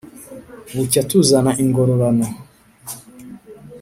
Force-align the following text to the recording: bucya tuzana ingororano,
bucya 0.75 1.01
tuzana 1.09 1.51
ingororano, 1.63 2.27